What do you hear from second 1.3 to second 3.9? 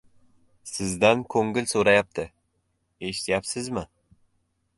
ko‘ngil so‘rayapti, eshityapsizmi?